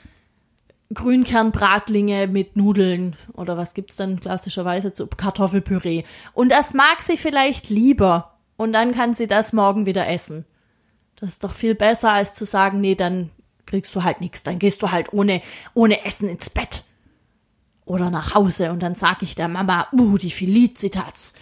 [0.93, 6.03] Grünkernbratlinge mit Nudeln oder was gibt's dann klassischerweise zu Kartoffelpüree.
[6.35, 10.45] Und das mag sie vielleicht lieber und dann kann sie das morgen wieder essen.
[11.17, 13.31] Das ist doch viel besser als zu sagen, nee, dann
[13.65, 15.41] kriegst du halt nichts, dann gehst du halt ohne
[15.73, 16.85] ohne Essen ins Bett
[17.85, 21.35] oder nach Hause und dann sag ich der Mama, uh, die Felicitas,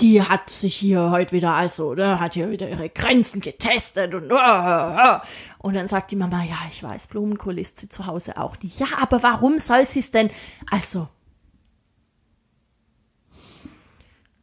[0.00, 4.32] die hat sich hier heute wieder, also, ne, hat hier wieder ihre Grenzen getestet und,
[4.32, 5.18] uh, uh.
[5.58, 8.80] und dann sagt die Mama, ja, ich weiß, Blumenkohl isst sie zu Hause auch nicht.
[8.80, 10.30] Ja, aber warum soll sie es denn?
[10.70, 11.08] Also,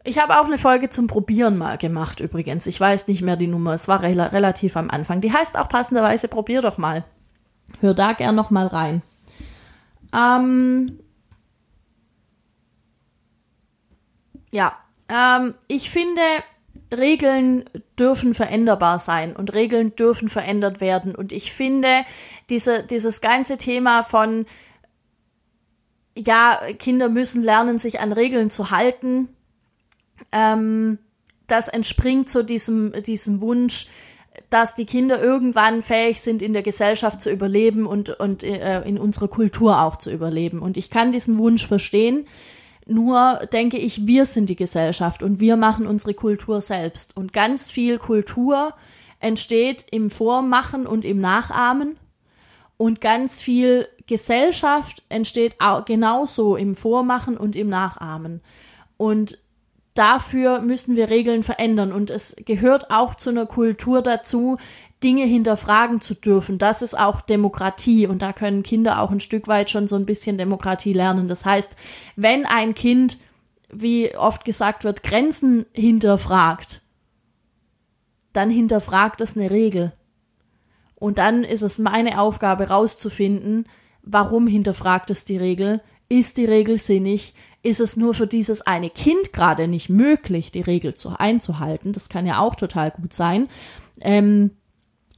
[0.07, 2.65] ich habe auch eine Folge zum Probieren mal gemacht, übrigens.
[2.65, 5.19] Ich weiß nicht mehr die Nummer, es war re relativ am Anfang.
[5.19, 7.03] Die heißt auch passenderweise, probier doch mal.
[7.81, 9.01] Hör da gern noch mal rein.
[10.13, 10.97] Ähm,
[14.51, 14.77] ja,
[15.09, 16.21] ähm, ich finde,
[16.95, 17.65] Regeln
[17.99, 21.15] dürfen veränderbar sein und Regeln dürfen verändert werden.
[21.15, 22.03] Und ich finde,
[22.49, 24.45] diese, dieses ganze Thema von,
[26.17, 29.29] ja, Kinder müssen lernen, sich an Regeln zu halten,
[30.31, 30.99] ähm,
[31.47, 33.87] das entspringt so diesem, diesem Wunsch,
[34.49, 38.97] dass die Kinder irgendwann fähig sind, in der Gesellschaft zu überleben und, und äh, in
[38.97, 40.61] unserer Kultur auch zu überleben.
[40.61, 42.25] Und ich kann diesen Wunsch verstehen.
[42.87, 47.17] Nur denke ich, wir sind die Gesellschaft und wir machen unsere Kultur selbst.
[47.17, 48.73] Und ganz viel Kultur
[49.19, 51.97] entsteht im Vormachen und im Nachahmen.
[52.77, 58.41] Und ganz viel Gesellschaft entsteht auch genauso im Vormachen und im Nachahmen.
[58.95, 59.39] Und
[59.97, 61.91] dafür müssen wir Regeln verändern.
[61.91, 64.57] Und es gehört auch zu einer Kultur dazu,
[65.03, 66.57] Dinge hinterfragen zu dürfen.
[66.57, 68.07] Das ist auch Demokratie.
[68.07, 71.27] Und da können Kinder auch ein Stück weit schon so ein bisschen Demokratie lernen.
[71.27, 71.75] Das heißt,
[72.15, 73.19] wenn ein Kind,
[73.71, 76.81] wie oft gesagt wird, Grenzen hinterfragt,
[78.33, 79.93] dann hinterfragt es eine Regel.
[80.95, 83.67] Und dann ist es meine Aufgabe rauszufinden,
[84.01, 85.81] warum hinterfragt es die Regel?
[86.09, 87.33] Ist die Regel sinnig?
[87.63, 91.91] Ist es nur für dieses eine Kind gerade nicht möglich, die Regel zu, einzuhalten.
[91.93, 93.47] Das kann ja auch total gut sein.
[94.01, 94.51] Ähm,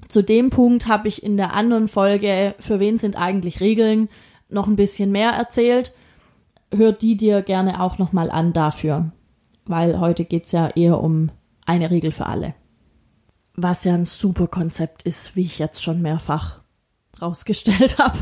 [0.08, 4.10] zu dem Punkt habe ich in der anderen Folge, für wen sind eigentlich Regeln,
[4.50, 5.94] noch ein bisschen mehr erzählt.
[6.74, 9.12] Hört die dir gerne auch nochmal an dafür,
[9.66, 11.30] weil heute geht es ja eher um
[11.66, 12.56] eine Regel für alle.
[13.56, 16.62] Was ja ein super Konzept ist, wie ich jetzt schon mehrfach
[17.22, 18.18] rausgestellt habe.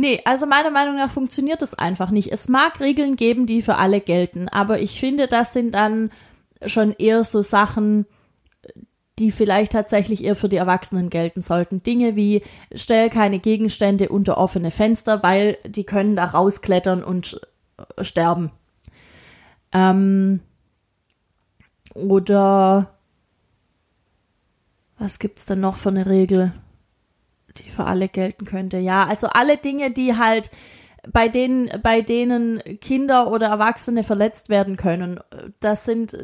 [0.00, 2.30] Nee, also meiner Meinung nach funktioniert das einfach nicht.
[2.30, 6.12] Es mag Regeln geben, die für alle gelten, aber ich finde, das sind dann
[6.64, 8.06] schon eher so Sachen,
[9.18, 11.82] die vielleicht tatsächlich eher für die Erwachsenen gelten sollten.
[11.82, 17.40] Dinge wie stell keine Gegenstände unter offene Fenster, weil die können da rausklettern und
[17.98, 18.52] äh, sterben.
[19.72, 20.38] Ähm,
[21.94, 22.94] oder
[24.96, 26.52] was gibt's denn noch für eine Regel?
[27.58, 28.78] Die für alle gelten könnte.
[28.78, 30.50] Ja, also alle Dinge, die halt
[31.12, 35.20] bei denen, bei denen Kinder oder Erwachsene verletzt werden können,
[35.60, 36.16] das sind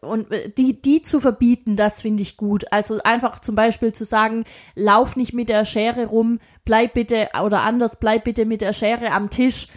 [0.00, 0.26] und
[0.58, 2.72] die, die zu verbieten, das finde ich gut.
[2.72, 7.62] Also einfach zum Beispiel zu sagen, lauf nicht mit der Schere rum, bleib bitte oder
[7.62, 9.68] anders, bleib bitte mit der Schere am Tisch.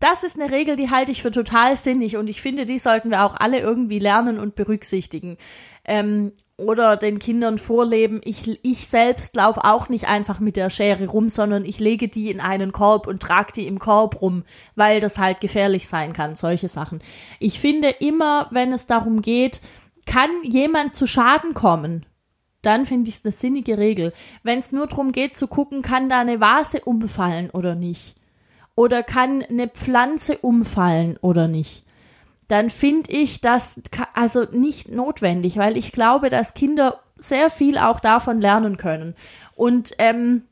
[0.00, 3.10] Das ist eine Regel, die halte ich für total sinnig und ich finde, die sollten
[3.10, 5.38] wir auch alle irgendwie lernen und berücksichtigen.
[5.84, 11.06] Ähm, oder den Kindern vorleben, ich, ich selbst laufe auch nicht einfach mit der Schere
[11.06, 14.44] rum, sondern ich lege die in einen Korb und trage die im Korb rum,
[14.76, 17.00] weil das halt gefährlich sein kann, solche Sachen.
[17.40, 19.62] Ich finde immer, wenn es darum geht,
[20.06, 22.06] kann jemand zu Schaden kommen,
[22.62, 24.12] dann finde ich es eine sinnige Regel.
[24.42, 28.14] Wenn es nur darum geht zu gucken, kann da eine Vase umfallen oder nicht.
[28.76, 31.83] Oder kann eine Pflanze umfallen oder nicht
[32.48, 33.80] dann finde ich das
[34.14, 39.14] also nicht notwendig, weil ich glaube, dass Kinder sehr viel auch davon lernen können.
[39.54, 40.42] Und ähm,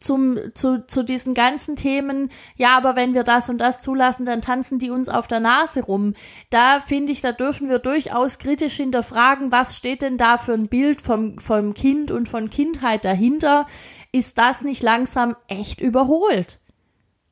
[0.00, 4.42] zum, zu, zu diesen ganzen Themen, ja, aber wenn wir das und das zulassen, dann
[4.42, 6.14] tanzen die uns auf der Nase rum.
[6.50, 10.68] Da finde ich, da dürfen wir durchaus kritisch hinterfragen, was steht denn da für ein
[10.68, 13.66] Bild vom, vom Kind und von Kindheit dahinter?
[14.12, 16.60] Ist das nicht langsam echt überholt?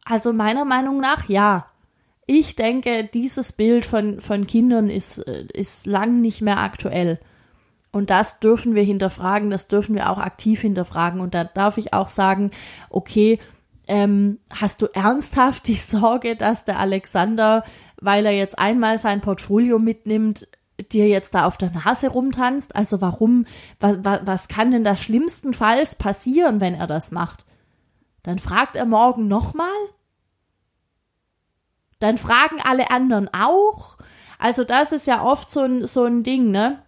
[0.04, 1.66] Also meiner Meinung nach ja
[2.26, 7.20] ich denke, dieses Bild von, von Kindern ist, ist lang nicht mehr aktuell.
[7.92, 11.20] Und das dürfen wir hinterfragen, das dürfen wir auch aktiv hinterfragen.
[11.20, 12.50] Und da darf ich auch sagen,
[12.90, 13.38] okay,
[13.86, 17.62] ähm, hast du ernsthaft die Sorge, dass der Alexander,
[18.00, 20.48] weil er jetzt einmal sein Portfolio mitnimmt,
[20.92, 22.74] dir jetzt da auf der Nase rumtanzt?
[22.74, 23.46] Also warum,
[23.80, 27.46] was, was, was kann denn da schlimmstenfalls passieren, wenn er das macht?
[28.24, 29.68] Dann fragt er morgen nochmal?
[31.98, 33.96] Dann fragen alle anderen auch.
[34.38, 36.82] Also das ist ja oft so ein, so ein Ding, ne?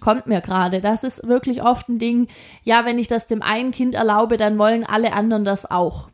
[0.00, 0.80] Kommt mir gerade.
[0.80, 2.28] Das ist wirklich oft ein Ding.
[2.62, 6.08] Ja, wenn ich das dem einen Kind erlaube, dann wollen alle anderen das auch.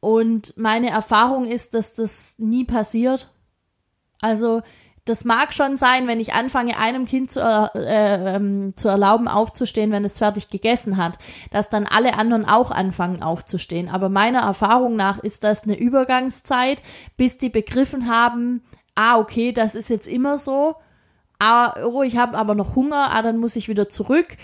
[0.00, 3.32] Und meine Erfahrung ist, dass das nie passiert.
[4.20, 4.62] Also
[5.04, 9.90] das mag schon sein, wenn ich anfange, einem Kind zu, äh, ähm, zu erlauben, aufzustehen,
[9.90, 11.18] wenn es fertig gegessen hat,
[11.50, 13.88] dass dann alle anderen auch anfangen aufzustehen.
[13.88, 16.82] Aber meiner Erfahrung nach ist das eine Übergangszeit,
[17.16, 18.62] bis die begriffen haben,
[18.94, 20.76] ah, okay, das ist jetzt immer so.
[21.40, 24.36] Ah, oh, ich habe aber noch Hunger, ah, dann muss ich wieder zurück.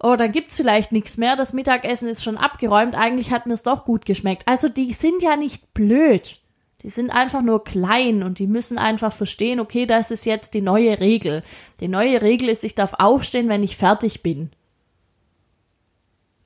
[0.00, 1.34] Oh, dann gibt's vielleicht nichts mehr.
[1.34, 2.94] Das Mittagessen ist schon abgeräumt.
[2.96, 4.46] Eigentlich hat mir es doch gut geschmeckt.
[4.46, 6.41] Also die sind ja nicht blöd.
[6.82, 10.62] Die sind einfach nur klein und die müssen einfach verstehen, okay, das ist jetzt die
[10.62, 11.42] neue Regel.
[11.80, 14.50] Die neue Regel ist, ich darf aufstehen, wenn ich fertig bin.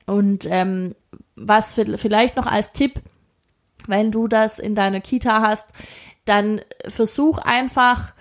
[0.05, 0.95] Und ähm,
[1.35, 3.01] was vielleicht noch als Tipp,
[3.87, 5.69] wenn du das in deiner Kita hast,
[6.25, 8.13] dann versuch einfach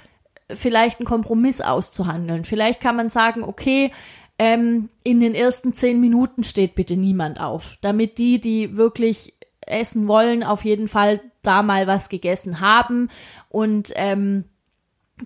[0.51, 2.45] vielleicht einen Kompromiss auszuhandeln.
[2.45, 3.91] Vielleicht kann man sagen, okay,
[4.39, 9.35] ähm, in den ersten zehn Minuten steht bitte niemand auf, damit die, die wirklich
[9.67, 13.09] essen wollen, auf jeden Fall da mal was gegessen haben
[13.49, 14.45] und ähm,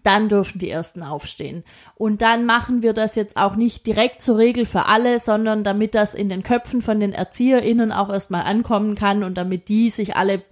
[0.04, 1.64] dann dürfen die ersten aufstehen.
[1.96, 5.96] Und dann machen wir das jetzt auch nicht direkt zur Regel für alle, sondern damit
[5.96, 10.16] das in den Köpfen von den ErzieherInnen auch erstmal ankommen kann und damit die sich
[10.16, 10.42] alle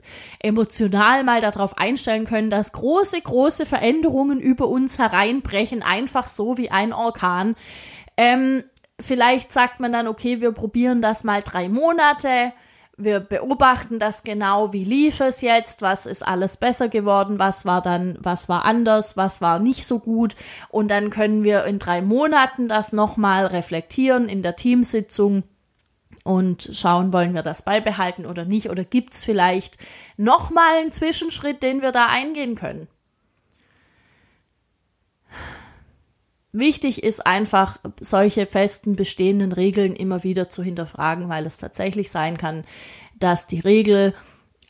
[0.43, 6.71] emotional mal darauf einstellen können, dass große, große Veränderungen über uns hereinbrechen, einfach so wie
[6.73, 7.55] ein Orkan.
[8.17, 8.65] Ähm,
[8.99, 12.53] vielleicht sagt man dann, okay, wir probieren das mal drei Monate
[12.99, 17.81] wir beobachten das genau, wie lief es jetzt, was ist alles besser geworden, was war
[17.81, 20.35] dann, was war anders, was war nicht so gut
[20.69, 25.45] und dann können wir in drei Monaten das nochmal reflektieren in der Teamsitzung
[26.25, 29.79] und schauen, wollen wir das beibehalten oder nicht oder gibt es vielleicht
[30.17, 32.89] nochmal einen Zwischenschritt, den wir da eingehen können.
[36.59, 42.37] Wichtig ist einfach, solche festen bestehenden Regeln immer wieder zu hinterfragen, weil es tatsächlich sein
[42.37, 42.65] kann,
[43.17, 44.13] dass die Regel,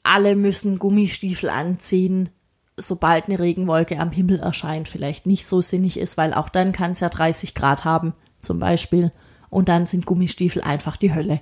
[0.03, 2.29] alle müssen Gummistiefel anziehen,
[2.77, 6.91] sobald eine Regenwolke am Himmel erscheint, vielleicht nicht so sinnig ist, weil auch dann kann
[6.91, 9.11] es ja 30 Grad haben, zum Beispiel,
[9.49, 11.41] und dann sind Gummistiefel einfach die Hölle.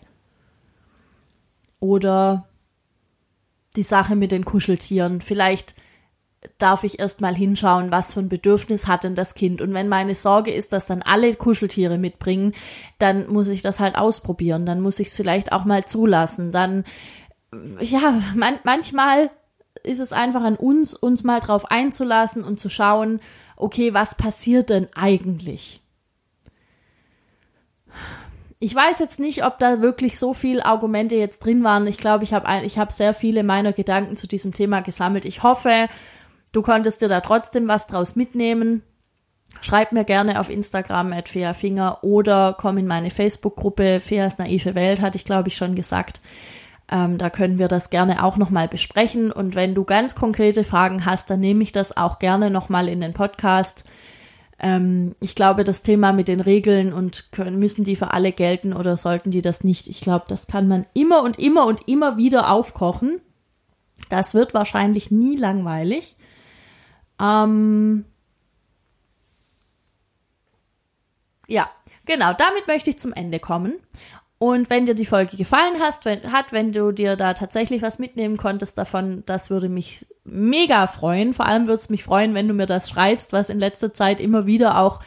[1.80, 2.48] Oder
[3.74, 5.20] die Sache mit den Kuscheltieren.
[5.20, 5.74] Vielleicht
[6.58, 9.60] darf ich erst mal hinschauen, was für ein Bedürfnis hat denn das Kind.
[9.60, 12.52] Und wenn meine Sorge ist, dass dann alle Kuscheltiere mitbringen,
[12.98, 14.66] dann muss ich das halt ausprobieren.
[14.66, 16.52] Dann muss ich es vielleicht auch mal zulassen.
[16.52, 16.84] Dann,
[17.80, 19.30] ja, man, manchmal
[19.82, 23.20] ist es einfach an uns, uns mal drauf einzulassen und zu schauen,
[23.56, 25.82] okay, was passiert denn eigentlich?
[28.58, 31.86] Ich weiß jetzt nicht, ob da wirklich so viele Argumente jetzt drin waren.
[31.86, 35.26] Ich glaube, ich habe ich hab sehr viele meiner Gedanken zu diesem Thema gesammelt.
[35.26, 35.88] Ich hoffe,
[36.56, 38.82] Du konntest dir da trotzdem was draus mitnehmen.
[39.60, 45.02] Schreib mir gerne auf Instagram at Finger oder komm in meine Facebook-Gruppe Feas naive Welt,
[45.02, 46.22] hatte ich glaube ich schon gesagt.
[46.90, 49.30] Ähm, da können wir das gerne auch nochmal besprechen.
[49.30, 53.00] Und wenn du ganz konkrete Fragen hast, dann nehme ich das auch gerne nochmal in
[53.00, 53.84] den Podcast.
[54.58, 58.72] Ähm, ich glaube, das Thema mit den Regeln und können, müssen die für alle gelten
[58.72, 59.88] oder sollten die das nicht?
[59.88, 63.20] Ich glaube, das kann man immer und immer und immer wieder aufkochen.
[64.08, 66.16] Das wird wahrscheinlich nie langweilig.
[67.20, 68.04] Ähm,
[71.48, 71.70] ja,
[72.04, 73.74] genau, damit möchte ich zum Ende kommen.
[74.38, 77.98] Und wenn dir die Folge gefallen hast, wenn, hat, wenn du dir da tatsächlich was
[77.98, 81.32] mitnehmen konntest davon, das würde mich mega freuen.
[81.32, 84.20] Vor allem würde es mich freuen, wenn du mir das schreibst, was in letzter Zeit
[84.20, 85.00] immer wieder auch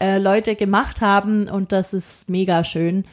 [0.00, 1.48] äh, Leute gemacht haben.
[1.48, 3.04] Und das ist mega schön.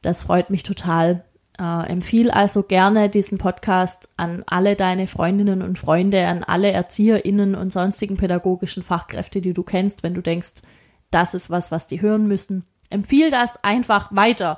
[0.00, 1.22] Das freut mich total.
[1.60, 7.54] Äh, empfiehl also gerne diesen Podcast an alle deine Freundinnen und Freunde, an alle ErzieherInnen
[7.54, 10.62] und sonstigen pädagogischen Fachkräfte, die du kennst, wenn du denkst,
[11.10, 12.64] das ist was, was die hören müssen.
[12.88, 14.56] Empfiehl das einfach weiter,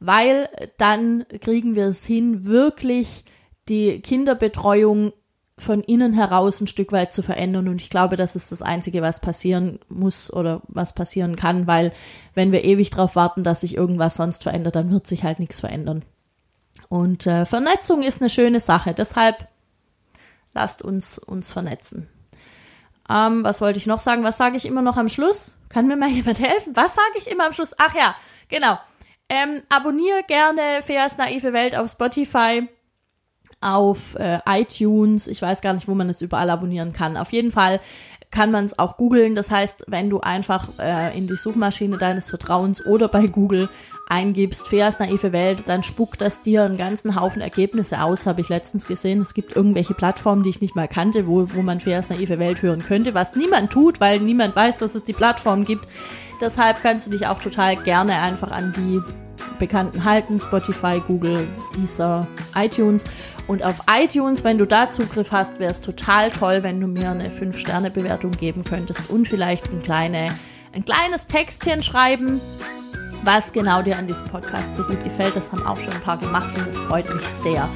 [0.00, 3.24] weil dann kriegen wir es hin, wirklich
[3.68, 5.12] die Kinderbetreuung
[5.56, 7.68] von innen heraus ein Stück weit zu verändern.
[7.68, 11.92] Und ich glaube, das ist das Einzige, was passieren muss oder was passieren kann, weil
[12.34, 15.60] wenn wir ewig darauf warten, dass sich irgendwas sonst verändert, dann wird sich halt nichts
[15.60, 16.02] verändern.
[16.90, 18.92] Und äh, Vernetzung ist eine schöne Sache.
[18.92, 19.46] Deshalb
[20.52, 22.08] lasst uns uns vernetzen.
[23.08, 24.24] Ähm, was wollte ich noch sagen?
[24.24, 25.52] Was sage ich immer noch am Schluss?
[25.68, 26.74] Kann mir mal jemand helfen?
[26.74, 27.76] Was sage ich immer am Schluss?
[27.78, 28.16] Ach ja,
[28.48, 28.76] genau.
[29.28, 32.68] Ähm, abonniere gerne Feas naive Welt auf Spotify,
[33.60, 35.28] auf äh, iTunes.
[35.28, 37.16] Ich weiß gar nicht, wo man es überall abonnieren kann.
[37.16, 37.78] Auf jeden Fall
[38.30, 39.34] kann man es auch googeln.
[39.34, 43.68] Das heißt, wenn du einfach äh, in die Suchmaschine deines Vertrauens oder bei Google
[44.08, 48.48] eingibst, Feas naive Welt, dann spuckt das dir einen ganzen Haufen Ergebnisse aus, habe ich
[48.48, 49.20] letztens gesehen.
[49.20, 52.62] Es gibt irgendwelche Plattformen, die ich nicht mal kannte, wo, wo man Feas naive Welt
[52.62, 55.88] hören könnte, was niemand tut, weil niemand weiß, dass es die Plattform gibt.
[56.40, 59.00] Deshalb kannst du dich auch total gerne einfach an die
[59.58, 62.26] bekannten halten, Spotify, Google, Deezer,
[62.56, 63.04] iTunes.
[63.46, 67.10] Und auf iTunes, wenn du da Zugriff hast, wäre es total toll, wenn du mir
[67.10, 70.34] eine 5-Sterne-Bewertung geben könntest und vielleicht ein, kleine,
[70.72, 72.40] ein kleines Textchen schreiben,
[73.24, 75.36] was genau dir an diesem Podcast so gut gefällt.
[75.36, 77.68] Das haben auch schon ein paar gemacht und das freut mich sehr.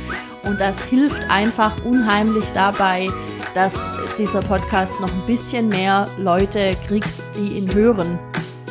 [0.43, 3.09] Und das hilft einfach unheimlich dabei,
[3.55, 3.89] dass
[4.19, 8.19] dieser Podcast noch ein bisschen mehr Leute kriegt, die ihn hören.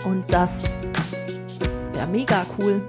[0.04, 0.76] Und das
[2.04, 2.82] wäre mega cool.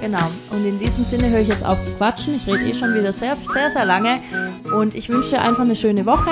[0.00, 0.30] Genau.
[0.50, 2.34] Und in diesem Sinne höre ich jetzt auf zu quatschen.
[2.34, 4.20] Ich rede eh schon wieder sehr, sehr, sehr lange.
[4.74, 6.30] Und ich wünsche dir einfach eine schöne Woche.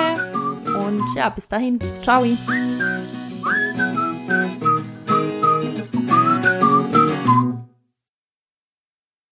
[0.65, 1.79] Und ja, bis dahin.
[2.01, 2.25] Ciao.